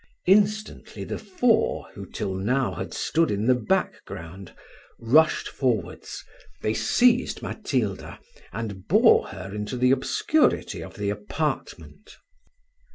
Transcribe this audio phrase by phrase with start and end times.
[0.25, 4.51] Instantly the four, who till now had stood in the back ground,
[4.97, 6.23] rushed forwards:
[6.63, 8.17] they seized Matilda,
[8.51, 12.17] and bore her into the obscurity of the apartment.